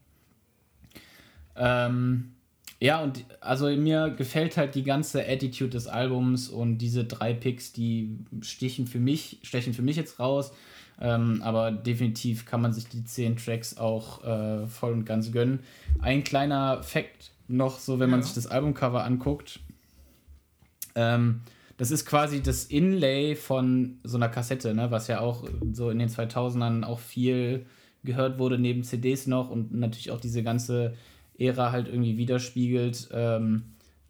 [1.57, 1.87] Ja.
[1.87, 2.33] Ähm,
[2.81, 7.73] ja, und also mir gefällt halt die ganze Attitude des Albums und diese drei Picks,
[7.73, 10.53] die stechen für mich, stechen für mich jetzt raus.
[11.01, 15.61] Ähm, aber definitiv kann man sich die zehn Tracks auch äh, voll und ganz gönnen.
[16.01, 18.17] Ein kleiner Fact noch, so wenn ja.
[18.17, 19.61] man sich das Albumcover anguckt.
[20.95, 21.41] Ähm,
[21.77, 26.01] das ist quasi das Inlay von so einer Kassette, ne, was ja auch so in
[26.01, 27.67] den 2000ern auch viel
[28.03, 30.95] gehört wurde, neben CDs noch und natürlich auch diese ganze
[31.39, 33.09] Ära halt irgendwie widerspiegelt.
[33.13, 33.63] Ähm,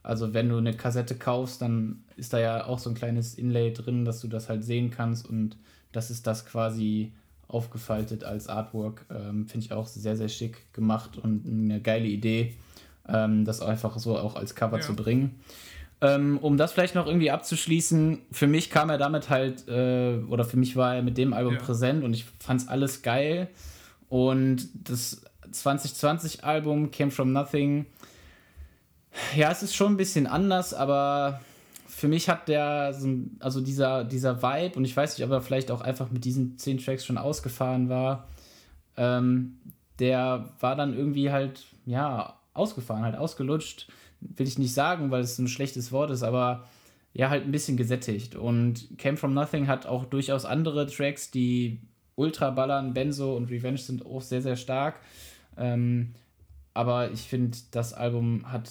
[0.02, 3.72] also wenn du eine Kassette kaufst, dann ist da ja auch so ein kleines Inlay
[3.72, 5.58] drin, dass du das halt sehen kannst und
[5.92, 7.12] das ist das quasi
[7.48, 9.06] aufgefaltet als Artwork.
[9.10, 12.54] Ähm, Finde ich auch sehr, sehr schick gemacht und eine geile Idee,
[13.08, 14.82] ähm, das einfach so auch als Cover ja.
[14.82, 15.40] zu bringen.
[16.00, 20.44] Ähm, um das vielleicht noch irgendwie abzuschließen, für mich kam er damit halt, äh, oder
[20.44, 21.60] für mich war er mit dem Album ja.
[21.60, 23.48] präsent und ich fand es alles geil.
[24.08, 27.86] Und das 2020-Album Came From Nothing,
[29.34, 31.40] ja, es ist schon ein bisschen anders, aber
[31.98, 32.94] für mich hat der,
[33.40, 36.56] also dieser, dieser Vibe, und ich weiß nicht, ob er vielleicht auch einfach mit diesen
[36.56, 38.28] zehn Tracks schon ausgefahren war,
[38.96, 39.58] ähm,
[39.98, 43.88] der war dann irgendwie halt, ja, ausgefahren, halt ausgelutscht.
[44.20, 46.68] Will ich nicht sagen, weil es ein schlechtes Wort ist, aber
[47.14, 48.36] ja, halt ein bisschen gesättigt.
[48.36, 51.80] Und Came From Nothing hat auch durchaus andere Tracks, die
[52.14, 52.94] ultra ballern.
[52.94, 55.00] Benzo und Revenge sind auch sehr, sehr stark.
[55.56, 56.14] Ähm,
[56.74, 58.70] aber ich finde, das Album hat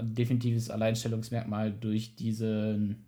[0.00, 3.04] definitives Alleinstellungsmerkmal durch diesen,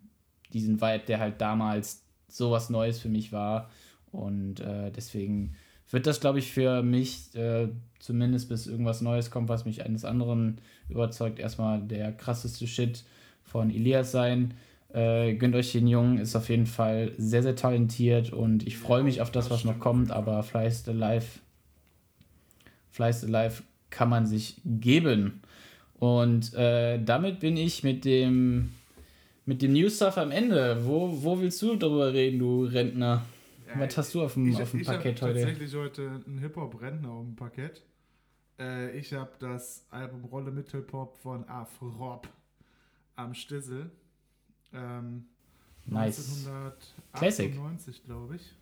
[0.53, 3.71] diesen Vibe, der halt damals sowas Neues für mich war.
[4.13, 5.55] Und äh, deswegen
[5.91, 10.05] wird das, glaube ich, für mich äh, zumindest bis irgendwas Neues kommt, was mich eines
[10.05, 13.05] anderen überzeugt, erstmal der krasseste Shit
[13.43, 14.55] von Elias sein.
[14.93, 19.03] Äh, gönnt euch den Jungen, ist auf jeden Fall sehr, sehr talentiert und ich freue
[19.03, 21.27] mich auf das, was noch kommt, aber Fleiß Alive,
[22.93, 25.43] Fleiß Alive kann man sich geben.
[25.99, 28.73] Und äh, damit bin ich mit dem,
[29.47, 30.85] mit dem News Stuff am Ende.
[30.85, 33.25] Wo, wo willst du darüber reden, du Rentner?
[33.67, 35.39] Ja, Was hast du auf dem, ich, auf dem ich Parkett heute?
[35.39, 37.83] Ich habe tatsächlich heute einen Hip-Hop-Rentner auf dem Parkett.
[38.59, 42.29] Äh, ich habe das Album Rolle Mittelpop von Afrop
[43.17, 43.91] am Stissel.
[44.73, 45.25] Ähm,
[45.87, 46.47] nice.
[47.13, 48.55] 1998, glaube ich.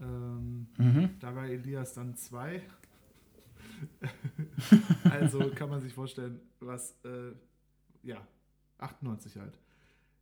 [0.00, 1.10] Ähm, mhm.
[1.20, 2.62] Da war Elias dann zwei.
[5.10, 7.32] also kann man sich vorstellen, was, äh,
[8.02, 8.26] ja,
[8.78, 9.58] 98 halt.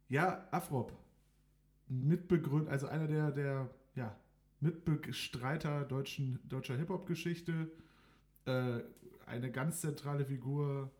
[0.09, 0.93] Ja, Afrop,
[1.89, 4.17] Mitbegründer, also einer der, der ja,
[4.61, 7.71] Mitbestreiter deutschen, deutscher Hip-Hop-Geschichte,
[8.45, 8.81] äh,
[9.27, 10.91] eine ganz zentrale Figur,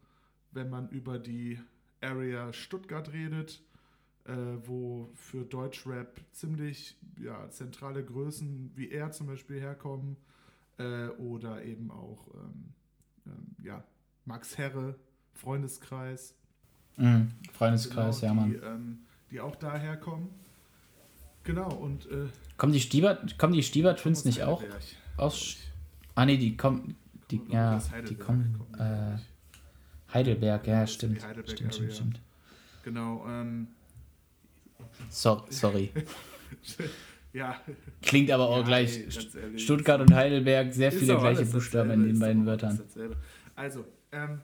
[0.53, 1.59] wenn man über die
[2.01, 3.63] Area Stuttgart redet,
[4.25, 4.33] äh,
[4.65, 10.17] wo für Deutschrap ziemlich ja, zentrale Größen wie er zum Beispiel herkommen
[10.83, 12.75] äh, oder eben auch ähm,
[13.27, 13.85] ähm, ja,
[14.25, 14.97] Max Herre,
[15.35, 16.35] Freundeskreis.
[16.97, 18.75] Mhm, Freundeskreis, genau, ja, die, Mann.
[18.75, 18.99] Ähm,
[19.31, 20.29] die auch daher kommen.
[21.45, 22.07] Genau, und.
[22.07, 24.63] Äh, kommen die Stieber, kommen die Stieber Twins nicht auch
[25.17, 25.57] aus.
[26.15, 26.97] Ah, nee, die kommen.
[27.31, 28.61] Die, ja, die kommen.
[28.79, 29.17] Äh,
[30.13, 31.25] Heidelberg, ja, stimmt.
[31.25, 32.21] Heidelberg stimmt, stimmt, stimmt.
[32.83, 33.69] Genau, ähm.
[35.09, 35.91] So, sorry.
[37.33, 37.61] Ja.
[38.03, 38.99] Klingt aber auch ja, gleich.
[38.99, 42.81] Ey, Stuttgart und Heidelberg, sehr viele gleiche Buchstaben in den beiden Wörtern.
[43.55, 44.41] Also, ähm,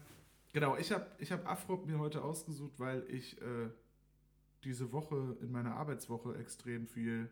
[0.53, 3.69] genau, ich habe ich hab Afrop mir heute ausgesucht, weil ich äh,
[4.65, 7.29] diese Woche in meiner Arbeitswoche extrem viel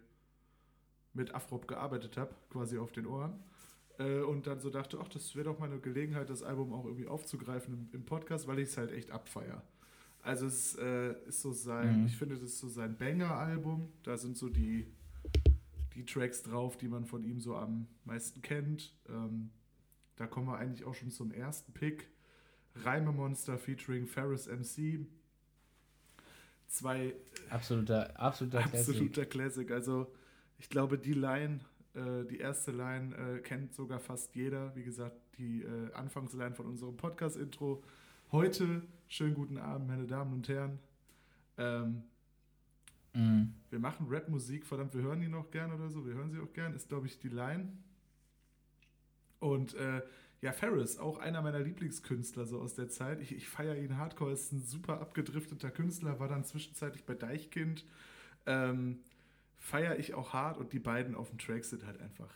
[1.14, 3.32] mit Afrop gearbeitet habe, quasi auf den Ohren.
[3.98, 6.84] Äh, und dann so dachte, ach, das wäre doch mal eine Gelegenheit, das Album auch
[6.84, 9.62] irgendwie aufzugreifen im, im Podcast, weil ich es halt echt abfeier.
[10.22, 12.06] Also es äh, ist so sein, Mhm.
[12.06, 13.88] ich finde, das ist so sein Banger-Album.
[14.02, 14.86] Da sind so die,
[15.96, 18.94] die Tracks drauf, die man von ihm so am meisten kennt.
[19.08, 19.50] Ähm,
[20.16, 22.08] da kommen wir eigentlich auch schon zum ersten Pick.
[22.84, 25.06] Reime Monster featuring Ferris MC.
[26.68, 27.14] Zwei
[27.48, 28.80] Absoluter, absoluter Classic.
[28.80, 29.70] absoluter Classic.
[29.70, 30.12] Also
[30.58, 31.60] ich glaube, die Line,
[31.94, 34.74] äh, die erste Line äh, kennt sogar fast jeder.
[34.76, 37.82] Wie gesagt, die äh, Anfangsline von unserem Podcast-Intro.
[38.32, 40.78] Heute, schönen guten Abend, meine Damen und Herren.
[41.56, 42.02] Ähm,
[43.16, 43.54] Mhm.
[43.70, 46.04] wir machen Rap-Musik, verdammt, wir hören die noch gern oder so.
[46.06, 47.68] Wir hören sie auch gern, ist, glaube ich, die Line.
[49.40, 50.02] Und äh,
[50.42, 53.20] ja, Ferris, auch einer meiner Lieblingskünstler so aus der Zeit.
[53.20, 57.84] Ich, ich feiere ihn hardcore, ist ein super abgedrifteter Künstler, war dann zwischenzeitlich bei Deichkind.
[58.46, 58.98] Ähm,
[59.56, 62.32] feiere ich auch hart und die beiden auf dem Track sind halt einfach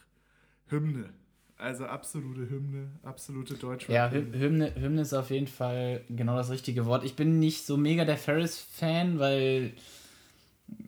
[0.69, 1.11] Hymne.
[1.57, 6.49] Also absolute Hymne, absolute deutsche Ja, Hy- Hymne, Hymne ist auf jeden Fall genau das
[6.51, 7.05] richtige Wort.
[7.05, 9.75] Ich bin nicht so mega der Ferris-Fan, weil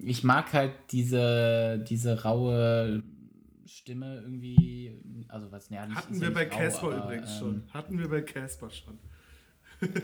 [0.01, 3.03] ich mag halt diese, diese raue
[3.67, 4.99] Stimme irgendwie.
[5.29, 7.63] Also, was, ja, nicht, Hatten wir bei Casper übrigens ähm, schon.
[7.73, 8.99] Hatten wir bei Casper schon.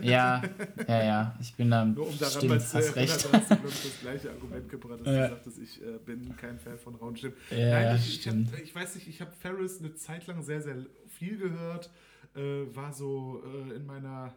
[0.01, 0.41] Ja,
[0.87, 1.37] ja, ja.
[1.39, 1.85] Ich bin da.
[1.85, 3.33] Nur um daran Stimmt, mal zu hast erinnern, recht.
[3.33, 5.27] hast du, das gleiche Argument gebracht, dass Ja.
[5.27, 7.35] du sagtest, ich äh, bin kein Fan von rauen Stimmen.
[7.51, 8.51] Ja, Nein, ich, ich, stimmt.
[8.51, 10.75] hab, ich weiß nicht, ich habe Ferris eine Zeit lang sehr, sehr
[11.07, 11.89] viel gehört.
[12.35, 14.35] Äh, war so äh, in meiner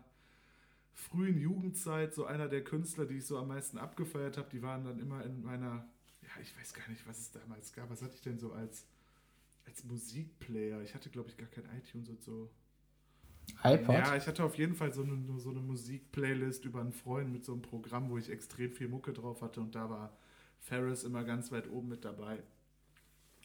[0.94, 4.48] frühen Jugendzeit so einer der Künstler, die ich so am meisten abgefeiert habe.
[4.50, 5.86] Die waren dann immer in meiner,
[6.22, 7.90] ja, ich weiß gar nicht, was es damals gab.
[7.90, 8.86] Was hatte ich denn so als,
[9.66, 10.82] als Musikplayer?
[10.82, 12.50] Ich hatte, glaube ich, gar kein iTunes und so.
[13.64, 13.94] iPod?
[13.94, 17.44] Ja, ich hatte auf jeden Fall so eine, so eine Musik-Playlist über einen Freund mit
[17.44, 20.16] so einem Programm, wo ich extrem viel Mucke drauf hatte und da war
[20.58, 22.42] Ferris immer ganz weit oben mit dabei.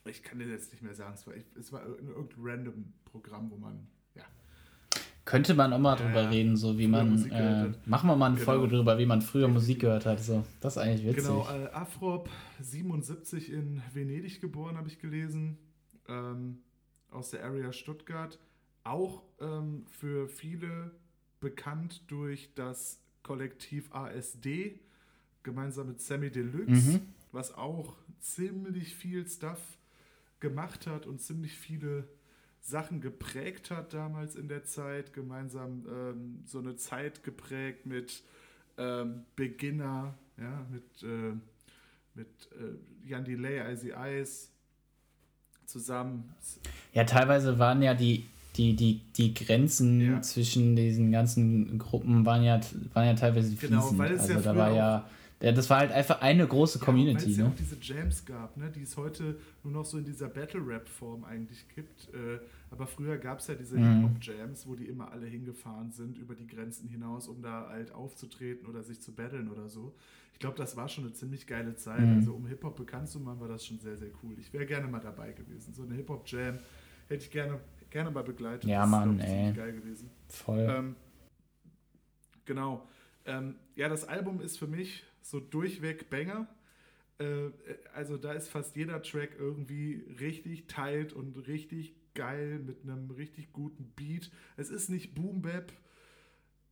[0.06, 3.58] Ich kann dir jetzt nicht mehr sagen, es war, es war irgendein random Programm, wo
[3.58, 3.88] man.
[5.28, 6.30] Könnte man auch mal drüber ja.
[6.30, 7.30] reden, so wie man.
[7.30, 8.46] Äh, machen wir mal eine Genau.
[8.46, 10.20] Folge drüber, wie man früher Musik gehört hat.
[10.22, 11.24] So, das ist eigentlich witzig.
[11.28, 12.30] Genau, äh, Afrop,
[12.62, 15.58] 77 in Venedig geboren, habe ich gelesen.
[16.08, 16.60] Ähm,
[17.12, 18.40] aus der Area Stuttgart.
[18.86, 20.92] Auch ähm, für viele
[21.42, 24.80] bekannt durch das Kollektiv ASD,
[25.44, 27.02] gemeinsam mit Sammy Deluxe, Mhm.
[27.34, 29.60] was auch ziemlich viel Stuff
[30.40, 32.08] gemacht hat und ziemlich viele
[32.68, 35.14] Sachen geprägt hat damals in der Zeit.
[35.14, 38.24] Gemeinsam ähm, so eine Zeit geprägt mit
[38.78, 41.34] ähm, Beginner, ja, mit, äh,
[42.14, 44.50] mit äh, Jan Delay, Icy Ice
[45.66, 46.34] zusammen.
[46.94, 48.26] Ja, teilweise waren ja die,
[48.58, 50.22] die, die, die Grenzen Ja.
[50.22, 52.60] zwischen diesen ganzen Gruppen waren ja,
[52.94, 53.98] waren ja teilweise Genau, fließend.
[54.00, 55.10] weil es also ja da war ja,
[55.42, 57.50] ja, das war halt einfach eine große Ja, Community, weil es ja ne?
[57.52, 61.68] auch diese Jams gab, ne, die es heute nur noch so in dieser Battle-Rap-Form eigentlich
[61.76, 62.12] gibt.
[62.14, 62.40] Äh,
[62.72, 64.02] aber früher gab es ja diese Mhm.
[64.02, 68.68] Hip-Hop-Jams, wo die immer alle hingefahren sind über die Grenzen hinaus, um da halt aufzutreten
[68.68, 69.94] oder sich zu battlen oder so.
[70.34, 72.02] Ich glaube, das war schon eine ziemlich geile Zeit.
[72.02, 72.18] Mhm.
[72.18, 74.36] Also um Hip-Hop bekannt zu machen, war das schon sehr, sehr cool.
[74.40, 75.74] Ich wäre gerne mal dabei gewesen.
[75.74, 76.60] So eine Hip-Hop-Jam
[77.08, 78.70] hätte ich gerne, gerne mal begleitet.
[78.70, 79.30] Ja, Das ist, Mann, ich, ey.
[79.30, 80.10] ziemlich geil gewesen.
[80.30, 80.68] Voll.
[80.70, 80.96] Ähm,
[82.46, 82.88] genau.
[83.26, 86.48] Ähm, ja, das Album ist für mich so durchweg Banger.
[87.20, 87.50] Äh,
[87.94, 93.52] also da ist fast jeder Track irgendwie richtig tight und richtig geil mit einem richtig
[93.54, 94.32] guten Beat.
[94.56, 95.72] Es ist nicht Boom Bap.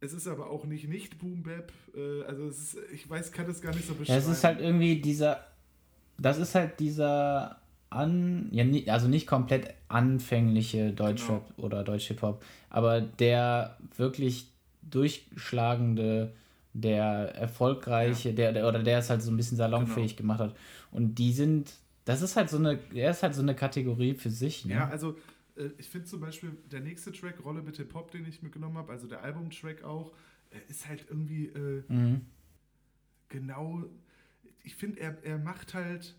[0.01, 1.71] Es ist aber auch nicht nicht Boom Bap.
[1.95, 4.19] Äh, also ist, ich weiß, kann das gar nicht so ja, beschreiben.
[4.19, 5.45] es ist halt irgendwie dieser,
[6.17, 13.77] das ist halt dieser an, ja, also nicht komplett anfängliche Deutschrap oder Deutsch-Hip-Hop, aber der
[13.95, 16.33] wirklich durchschlagende,
[16.77, 20.33] der erfolgreiche, der, der, oder der es halt so ein bisschen salonfähig Genau.
[20.35, 20.55] gemacht hat.
[20.91, 24.29] Und die sind, das ist halt so eine, er ist halt so eine Kategorie für
[24.29, 24.73] sich, ne?
[24.73, 25.17] Ja, also
[25.55, 28.77] äh, ich finde zum Beispiel der nächste Track, Rolle mit Hip Hop, den ich mitgenommen
[28.77, 30.11] habe, also der Albumtrack auch,
[30.51, 32.21] äh, ist halt irgendwie äh, Mhm.
[33.29, 33.83] genau,
[34.63, 36.15] ich finde, er, er macht halt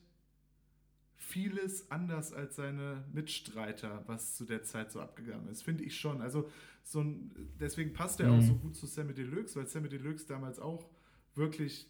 [1.26, 6.20] vieles anders als seine Mitstreiter, was zu der Zeit so abgegangen ist, finde ich schon.
[6.22, 6.48] Also
[6.84, 8.42] so ein, deswegen passt er auch Mhm.
[8.42, 10.86] so gut zu Sammy Deluxe, weil Sammy Deluxe damals auch
[11.34, 11.86] wirklich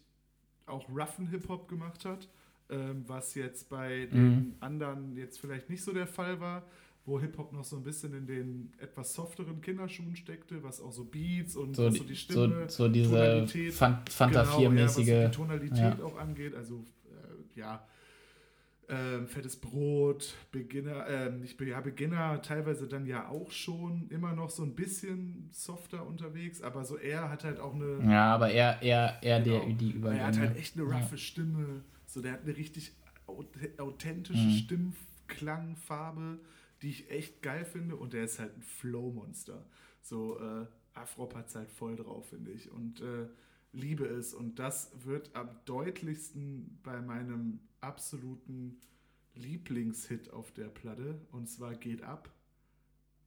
[0.65, 2.27] auch roughen Hip-Hop gemacht hat,
[2.69, 4.55] ähm, was jetzt bei den Mhm.
[4.59, 6.65] anderen jetzt vielleicht nicht so der Fall war,
[7.05, 11.05] wo Hip-Hop noch so ein bisschen in den etwas softeren Kinderschuhen steckte, was auch so
[11.05, 14.59] Beats und So, was die, so die so, Stimme, so diese Tonalität, Fan Fanta Genau,
[14.61, 14.87] ja, 4-mäßige.
[14.87, 16.03] was so die Tonalität ja.
[16.03, 17.87] auch angeht, also äh, ja,
[18.89, 24.49] ähm, fettes Brot, Beginner, ähm, nicht ja, Beginner teilweise dann ja auch schon immer noch
[24.49, 28.81] so ein bisschen softer unterwegs, aber so er hat halt auch eine, Ja, aber eher,
[29.21, 29.75] eher der, Genau.
[29.77, 30.55] die er hat halt Übergänge.
[30.55, 30.97] echt eine Ja.
[30.99, 32.93] roughe Stimme, so der hat eine richtig
[33.27, 34.51] auth- authentische Mhm.
[35.27, 36.39] Stimmklangfarbe,
[36.81, 39.65] die ich echt geil finde und der ist halt ein Flow-Monster.
[40.01, 42.71] So, äh, Afrop hat halt voll drauf, finde ich.
[42.71, 43.27] Und äh,
[43.73, 44.33] liebe es.
[44.33, 48.81] Und das wird am deutlichsten bei meinem absoluten
[49.35, 51.19] Lieblingshit auf der Platte.
[51.31, 52.29] Und zwar Geht ab.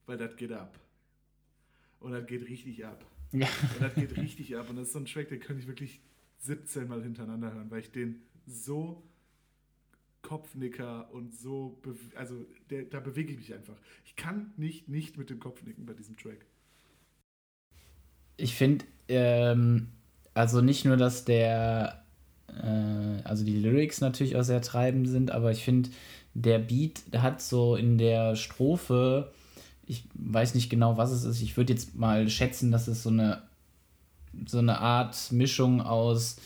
[0.06, 0.78] Weil das geht ab.
[2.00, 3.04] Und das geht richtig ab.
[3.32, 3.46] Ja.
[3.74, 4.68] Und das geht richtig ab.
[4.68, 6.00] Und das ist so ein Track, den könnte ich wirklich
[6.38, 9.02] 17 Mal hintereinander hören, weil ich den so
[10.22, 11.80] Kopfnicker und so,
[12.14, 13.76] also der, da bewege ich mich einfach.
[14.04, 16.44] Ich kann nicht nicht mit dem Kopfnicken bei diesem Track.
[18.36, 19.88] Ich finde, ähm,
[20.34, 22.06] also nicht nur, dass der,
[22.62, 25.90] äh, also die Lyrics natürlich auch sehr treibend sind, aber ich finde,
[26.34, 29.32] der Beat hat so in der Strophe,
[29.86, 33.10] ich weiß nicht genau, was es ist, ich würde jetzt mal schätzen, dass es so
[33.10, 33.42] eine,
[34.46, 36.36] so eine Art Mischung aus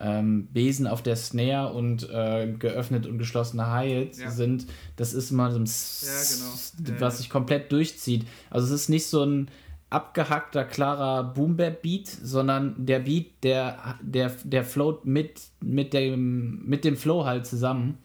[0.00, 4.30] ähm, Besen auf der Snare und äh, geöffnet und geschlossene Hi-Hats ja.
[4.30, 4.66] sind.
[4.96, 7.00] Das ist immer so ein, ja, genau.
[7.00, 8.26] was sich komplett durchzieht.
[8.48, 9.50] Also es ist nicht so ein
[9.90, 16.96] abgehackter, klarer Boom-Bap-Beat, sondern der Beat, der, der, der float mit, mit, dem, mit dem
[16.96, 17.98] Flow halt zusammen.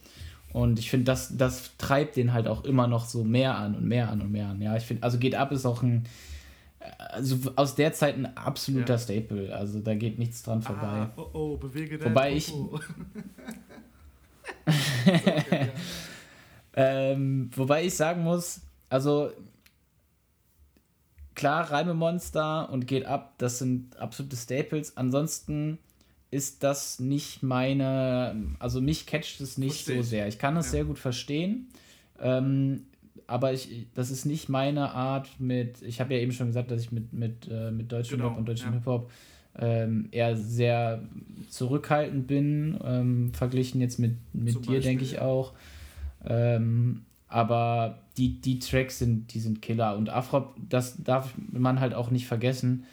[0.52, 3.86] Und ich finde, das, das treibt den halt auch immer noch so mehr an und
[3.86, 4.62] mehr an und mehr an.
[4.62, 6.06] Ja, ich finde, also geht ab ist auch ein,
[6.98, 9.00] also aus der Zeit ein absoluter ja.
[9.00, 9.56] Staple.
[9.56, 10.88] Also da geht nichts dran ah, vorbei.
[10.88, 12.52] Ah, oh, oh, bewege dein Wobei ich.
[15.06, 15.72] okay,
[16.76, 19.32] ähm, wobei ich sagen muss, also
[21.36, 24.98] klar, Reimemonster und geht ab, das sind absolute Staples.
[24.98, 25.78] Ansonsten
[26.32, 30.28] ist das nicht meine, also mich catcht es nicht Versteh so sehr.
[30.28, 30.72] Ich kann es ja.
[30.72, 31.68] sehr gut verstehen,
[32.20, 32.84] ähm,
[33.28, 36.82] aber ich, das ist nicht meine Art mit, ich habe ja eben schon gesagt, dass
[36.82, 38.80] ich mit, mit, äh, mit deutschem genau, Rap und deutschem ja.
[38.80, 39.12] Hip-Hop
[39.58, 41.02] ähm, eher sehr
[41.50, 45.54] zurückhaltend bin, ähm, verglichen jetzt mit, mit dir, denke ich auch.
[46.26, 49.98] Ähm, aber die, die Tracks sind, die sind Killer.
[49.98, 52.86] Und Afrop, das darf man halt auch nicht vergessen,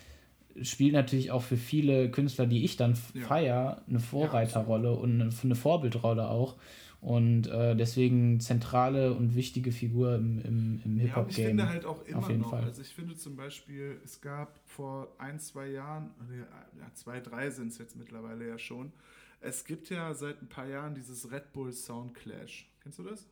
[0.60, 3.24] spielt natürlich auch für viele Künstler, die ich dann ja.
[3.24, 6.56] feier, eine Vorreiterrolle ja, und eine, eine, Vorbildrolle auch.
[7.00, 11.36] Und äh, deswegen zentrale und wichtige Figur im, im, im Hip-Hop-Game.
[11.36, 12.50] Ja, ich finde halt auch immer auf jeden noch.
[12.50, 12.64] Fall.
[12.64, 16.10] Also ich finde zum Beispiel, es gab vor ein, zwei Jahren,
[16.80, 18.90] ja, zwei, drei sind es jetzt mittlerweile ja schon,
[19.40, 22.68] es gibt ja seit ein paar Jahren dieses Red Bull Sound Clash.
[22.82, 23.28] Kennst du das?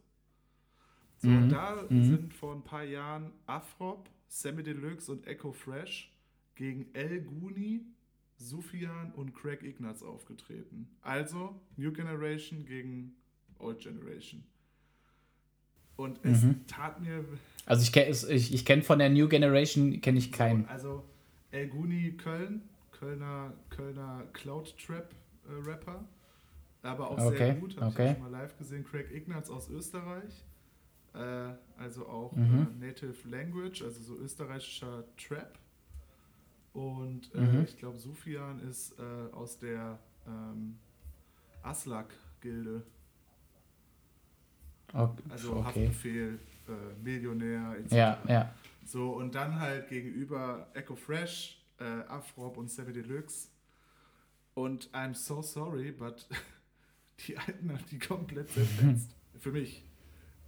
[1.21, 1.51] So, mhm.
[1.51, 2.03] da mhm.
[2.03, 6.11] sind vor ein paar Jahren Afrop, Sammy Deluxe und Echo Fresh
[6.55, 7.85] gegen El Guni,
[8.39, 10.89] Sufjan und Craig Ignatz aufgetreten.
[11.03, 13.13] Also New Generation gegen
[13.59, 14.43] Old Generation.
[15.97, 16.67] Und es mhm.
[16.67, 17.23] tat mir.
[17.67, 20.63] Also ich kenne ich, ich kenn von der New Generation kenne ich keinen.
[20.65, 21.05] So, also
[21.51, 26.03] El Guni Köln, Kölner, Kölner Cloud Trap äh, Rapper.
[26.83, 27.37] Aber auch okay.
[27.37, 28.07] sehr gut, habe okay.
[28.07, 28.85] ich schon mal live gesehen.
[28.85, 30.47] Craig Ignatz aus Österreich.
[31.15, 32.69] Äh, also auch mhm.
[32.81, 35.59] äh, Native Language, also so österreichischer Trap.
[36.73, 37.65] Und äh, mhm.
[37.65, 40.79] ich glaube, Sufian ist äh, aus der ähm,
[41.63, 42.85] Aslak-Gilde.
[44.93, 45.23] Okay.
[45.29, 45.65] Also okay.
[45.65, 47.93] Haftbefehl, äh, Millionär, etc.
[47.93, 48.55] Ja, ja.
[48.85, 51.57] So, und dann halt gegenüber Echo Fresh,
[52.09, 53.49] Afrop und Savvy Deluxe.
[54.55, 56.27] Und I'm so sorry, but
[57.27, 59.17] die Alten haben die komplett zerfetzt.
[59.39, 59.85] Für mich.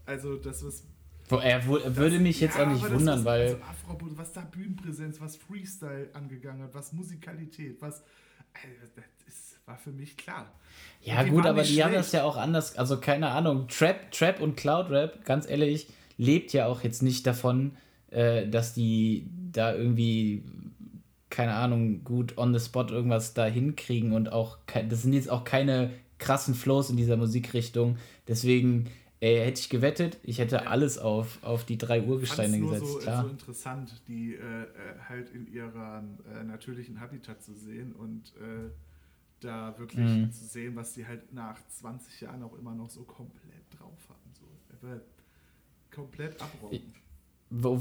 [0.06, 0.86] Also, das ist.
[1.30, 3.42] Er würde mich jetzt ja, auch nicht wundern, was, weil.
[3.42, 8.02] Also Afro, was da Bühnenpräsenz, was Freestyle angegangen hat, was Musikalität, was.
[8.94, 10.52] Das ist, war für mich klar.
[11.00, 11.84] Ja, gut, aber die schlecht.
[11.84, 12.76] haben das ja auch anders.
[12.76, 13.68] Also, keine Ahnung.
[13.68, 15.88] Trap, Trap und Cloud Rap, ganz ehrlich,
[16.18, 17.76] lebt ja auch jetzt nicht davon,
[18.10, 20.42] äh, dass die da irgendwie
[21.32, 25.44] keine Ahnung, gut on the spot irgendwas da hinkriegen und auch, das sind jetzt auch
[25.44, 27.96] keine krassen Flows in dieser Musikrichtung.
[28.28, 28.90] Deswegen
[29.22, 30.62] Ey, hätte ich gewettet, ich hätte ja.
[30.62, 32.86] alles auf, auf die drei Urgesteine gesetzt.
[32.86, 33.22] So, klar.
[33.22, 34.66] so interessant, die äh, äh,
[35.08, 38.72] halt in ihrem äh, natürlichen Habitat zu sehen und äh,
[39.38, 40.32] da wirklich mhm.
[40.32, 44.32] zu sehen, was die halt nach 20 Jahren auch immer noch so komplett drauf haben.
[44.80, 44.88] So.
[45.94, 46.92] Komplett abräumen.
[47.48, 47.80] Wo,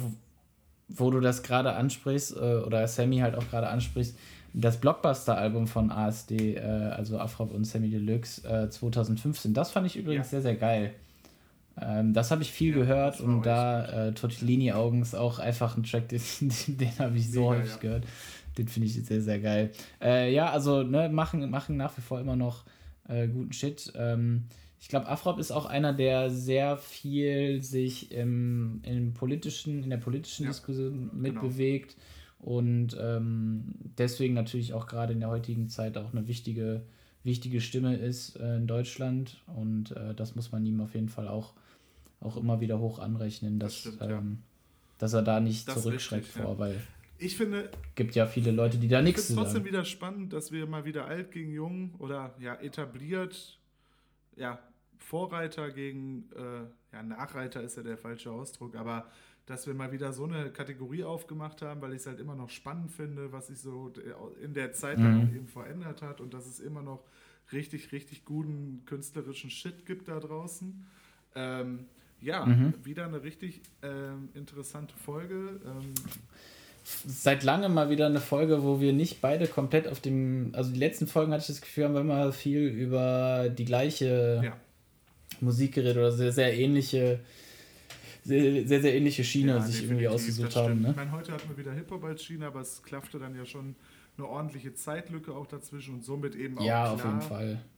[0.89, 4.15] wo du das gerade ansprichst, äh, oder Sammy halt auch gerade ansprichst,
[4.53, 10.27] das Blockbuster-Album von ASD, äh, also Afrop und Sammy Deluxe 2015, das fand ich übrigens
[10.27, 10.39] ja.
[10.39, 10.93] sehr, sehr geil.
[11.79, 15.83] Ähm, das habe ich viel ja, gehört und da äh, Tortellini-Augen ist auch einfach ein
[15.83, 16.21] Track, den,
[16.67, 17.79] den habe ich so Mega, häufig ja.
[17.79, 18.05] gehört.
[18.57, 19.71] Den finde ich sehr, sehr geil.
[20.01, 22.65] Äh, ja, also ne, machen, machen nach wie vor immer noch
[23.07, 23.93] äh, guten Shit.
[23.95, 24.45] Ähm,
[24.81, 29.97] ich glaube, Afrop ist auch einer, der sehr viel sich im, im politischen, in der
[29.97, 31.13] politischen ja, Diskussion genau.
[31.13, 31.95] mitbewegt
[32.39, 32.57] genau.
[32.57, 36.81] und ähm, deswegen natürlich auch gerade in der heutigen Zeit auch eine wichtige,
[37.23, 41.27] wichtige Stimme ist äh, in Deutschland und äh, das muss man ihm auf jeden Fall
[41.27, 41.53] auch
[42.21, 44.37] auch immer wieder hoch anrechnen, dass, das stimmt, ähm, ja.
[44.99, 46.59] dass er da nicht das zurückschreckt vor, ja.
[46.59, 46.81] weil
[47.17, 47.69] ich finde.
[47.95, 49.39] Gibt ja viele Leute, die da nichts sagen.
[49.39, 53.59] Es trotzdem wieder spannend, dass wir mal wieder alt gegen jung oder ja etabliert,
[54.35, 54.59] ja,
[54.97, 59.07] Vorreiter gegen, äh, ja, Nachreiter ist ja der falsche Ausdruck, aber
[59.51, 62.49] dass wir mal wieder so eine Kategorie aufgemacht haben, weil ich es halt immer noch
[62.49, 63.91] spannend finde, was sich so
[64.41, 65.03] in der Zeit mhm.
[65.03, 67.03] dann eben verändert hat und dass es immer noch
[67.51, 70.85] richtig, richtig guten künstlerischen Shit gibt da draußen.
[71.35, 71.85] Ähm,
[72.21, 72.73] ja, mhm.
[72.83, 75.59] wieder eine richtig ähm, interessante Folge.
[75.65, 75.93] Ähm,
[76.83, 80.49] Seit langem mal wieder eine Folge, wo wir nicht beide komplett auf dem.
[80.53, 84.41] Also die letzten Folgen hatte ich das Gefühl, haben wir immer viel über die gleiche
[84.43, 84.57] ja.
[85.41, 87.19] Musik geredet oder sehr, sehr ähnliche.
[88.23, 90.81] Sehr, sehr, sehr ähnliche Schiene ja, sich irgendwie ausgesucht haben.
[90.81, 90.91] Ne?
[90.91, 93.75] Ich meine, heute hatten wir wieder Hip-Hop als Schiene, aber es klaffte dann ja schon
[94.17, 97.31] eine ordentliche Zeitlücke auch dazwischen und somit eben auch ja, klar auf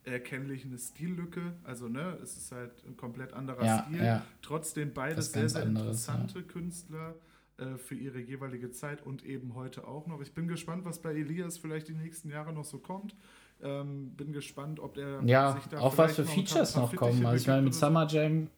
[0.03, 1.53] erkennlich eine Stillücke.
[1.63, 4.03] Also ne, es ist halt ein komplett anderer ja, Stil.
[4.03, 4.25] Ja.
[4.41, 6.45] Trotzdem beides sehr, sehr anderes, interessante ja.
[6.45, 7.15] Künstler
[7.57, 10.21] äh, für ihre jeweilige Zeit und eben heute auch noch.
[10.21, 13.15] Ich bin gespannt, was bei Elias vielleicht die nächsten Jahre noch so kommt.
[13.61, 17.25] Ähm, bin gespannt, ob er ja, sich da auch was für Features noch kommen.
[17.25, 18.49] Also ich meine, mit Summer Jam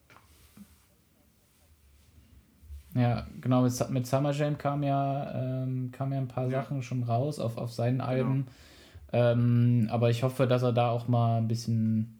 [2.95, 6.61] ja, genau, mit, mit Summer Jam kam ja, ähm, kam ja ein paar ja.
[6.61, 8.09] Sachen schon raus auf, auf seinen genau.
[8.09, 8.45] Alben.
[9.11, 9.31] Genau.
[9.31, 12.17] Ähm, aber ich hoffe, dass er da auch mal ein bisschen,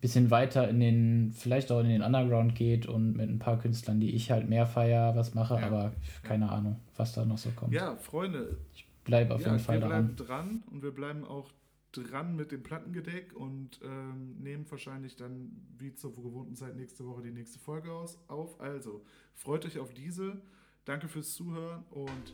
[0.00, 4.00] bisschen weiter in den, vielleicht auch in den Underground geht und mit ein paar Künstlern,
[4.00, 5.66] die ich halt mehr feier, was mache, ja.
[5.66, 5.92] aber
[6.22, 6.52] keine ja.
[6.52, 7.74] Ahnung, was da noch so kommt.
[7.74, 8.56] Ja, Freunde.
[8.74, 9.90] Ich bleibe auf jeden Fall dran.
[9.90, 11.50] Wir bleiben dran und wir bleiben auch
[12.02, 17.22] dran mit dem Plattengedeck und ähm, nehmen wahrscheinlich dann wie zur gewohnten Zeit nächste Woche
[17.22, 18.60] die nächste Folge aus, auf.
[18.60, 20.40] Also freut euch auf diese.
[20.84, 22.32] Danke fürs Zuhören und